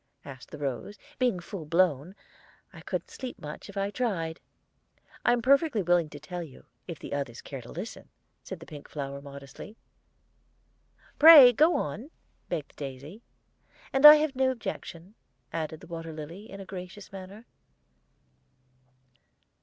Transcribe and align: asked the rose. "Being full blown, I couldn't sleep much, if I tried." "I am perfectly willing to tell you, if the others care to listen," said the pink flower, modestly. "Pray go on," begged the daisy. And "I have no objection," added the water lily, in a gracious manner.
asked 0.25 0.49
the 0.49 0.57
rose. 0.57 0.97
"Being 1.19 1.39
full 1.39 1.63
blown, 1.65 2.15
I 2.73 2.81
couldn't 2.81 3.11
sleep 3.11 3.37
much, 3.37 3.69
if 3.69 3.77
I 3.77 3.91
tried." 3.91 4.39
"I 5.23 5.31
am 5.31 5.43
perfectly 5.43 5.83
willing 5.83 6.09
to 6.09 6.19
tell 6.19 6.41
you, 6.41 6.65
if 6.87 6.97
the 6.97 7.13
others 7.13 7.39
care 7.43 7.61
to 7.61 7.71
listen," 7.71 8.09
said 8.41 8.59
the 8.59 8.65
pink 8.65 8.89
flower, 8.89 9.21
modestly. 9.21 9.77
"Pray 11.19 11.53
go 11.53 11.75
on," 11.75 12.09
begged 12.49 12.71
the 12.71 12.75
daisy. 12.77 13.21
And 13.93 14.03
"I 14.03 14.15
have 14.15 14.35
no 14.35 14.49
objection," 14.49 15.13
added 15.53 15.81
the 15.81 15.85
water 15.85 16.11
lily, 16.11 16.49
in 16.49 16.59
a 16.59 16.65
gracious 16.65 17.11
manner. 17.11 17.45